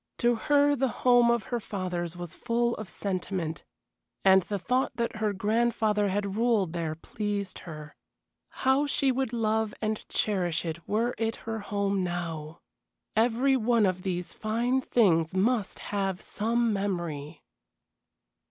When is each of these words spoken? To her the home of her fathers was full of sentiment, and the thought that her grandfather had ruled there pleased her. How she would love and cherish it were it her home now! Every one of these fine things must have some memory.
To 0.17 0.33
her 0.33 0.75
the 0.75 0.87
home 1.05 1.29
of 1.29 1.43
her 1.53 1.59
fathers 1.59 2.17
was 2.17 2.33
full 2.33 2.73
of 2.77 2.89
sentiment, 2.89 3.63
and 4.25 4.41
the 4.41 4.57
thought 4.57 4.93
that 4.95 5.17
her 5.17 5.31
grandfather 5.31 6.07
had 6.09 6.35
ruled 6.37 6.73
there 6.73 6.95
pleased 6.95 7.59
her. 7.69 7.95
How 8.65 8.87
she 8.87 9.11
would 9.11 9.31
love 9.31 9.75
and 9.79 10.03
cherish 10.09 10.65
it 10.65 10.87
were 10.87 11.13
it 11.19 11.35
her 11.45 11.59
home 11.59 12.03
now! 12.03 12.61
Every 13.15 13.55
one 13.55 13.85
of 13.85 14.01
these 14.01 14.33
fine 14.33 14.81
things 14.81 15.35
must 15.35 15.77
have 15.93 16.19
some 16.19 16.73
memory. 16.73 17.43